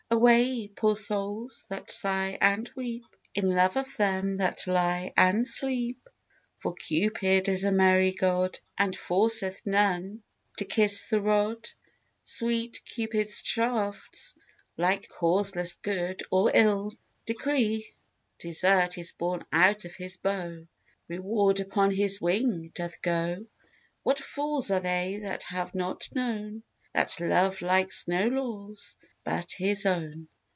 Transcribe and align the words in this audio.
Away, 0.13 0.67
poor 0.67 0.97
souls, 0.97 1.65
that 1.69 1.89
sigh 1.89 2.37
and 2.41 2.69
weep, 2.75 3.05
In 3.33 3.55
love 3.55 3.77
of 3.77 3.95
them 3.95 4.35
that 4.35 4.67
lie 4.67 5.13
and 5.15 5.47
sleep! 5.47 6.09
For 6.57 6.73
Cupid 6.75 7.47
is 7.47 7.63
a 7.63 7.71
merry 7.71 8.11
god, 8.11 8.59
And 8.77 8.93
forceth 8.93 9.61
none 9.65 10.21
to 10.57 10.65
kiss 10.65 11.05
the 11.07 11.21
rod. 11.21 11.69
Sweet 12.23 12.83
Cupid's 12.83 13.41
shafts, 13.41 14.35
like 14.75 15.03
Destiny, 15.03 15.07
Do 15.07 15.15
causeless 15.17 15.73
good 15.81 16.23
or 16.29 16.51
ill 16.53 16.91
decree; 17.25 17.95
Desert 18.39 18.97
is 18.97 19.13
borne 19.13 19.45
out 19.53 19.85
of 19.85 19.95
his 19.95 20.17
bow, 20.17 20.67
Reward 21.07 21.61
upon 21.61 21.89
his 21.91 22.19
wing 22.19 22.69
doth 22.75 23.01
go: 23.01 23.45
What 24.03 24.19
fools 24.19 24.71
are 24.71 24.81
they 24.81 25.21
that 25.23 25.43
have 25.43 25.73
not 25.73 26.09
known 26.13 26.63
That 26.93 27.17
Love 27.21 27.61
likes 27.61 28.05
no 28.09 28.27
laws 28.27 28.97
but 29.23 29.51
his 29.53 29.85
own! 29.85 30.27